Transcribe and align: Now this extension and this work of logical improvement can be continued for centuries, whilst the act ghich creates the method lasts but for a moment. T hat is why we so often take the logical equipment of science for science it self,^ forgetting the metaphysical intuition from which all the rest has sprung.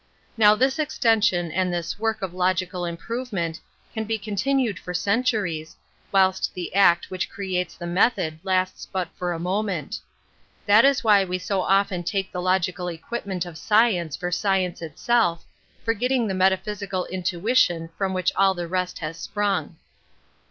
Now 0.35 0.55
this 0.55 0.79
extension 0.79 1.51
and 1.51 1.71
this 1.71 1.99
work 1.99 2.23
of 2.23 2.33
logical 2.33 2.85
improvement 2.85 3.59
can 3.93 4.05
be 4.05 4.17
continued 4.17 4.79
for 4.79 4.95
centuries, 4.95 5.75
whilst 6.11 6.55
the 6.55 6.73
act 6.73 7.11
ghich 7.11 7.29
creates 7.29 7.75
the 7.75 7.85
method 7.85 8.39
lasts 8.41 8.87
but 8.91 9.09
for 9.13 9.31
a 9.31 9.37
moment. 9.37 9.99
T 10.65 10.71
hat 10.71 10.85
is 10.85 11.03
why 11.03 11.23
we 11.23 11.37
so 11.37 11.61
often 11.61 12.01
take 12.01 12.31
the 12.31 12.41
logical 12.41 12.87
equipment 12.87 13.45
of 13.45 13.59
science 13.59 14.15
for 14.15 14.31
science 14.31 14.81
it 14.81 14.97
self,^ 14.97 15.43
forgetting 15.85 16.27
the 16.27 16.33
metaphysical 16.33 17.05
intuition 17.05 17.91
from 17.95 18.11
which 18.11 18.31
all 18.35 18.55
the 18.55 18.67
rest 18.67 18.97
has 18.97 19.17
sprung. 19.17 19.75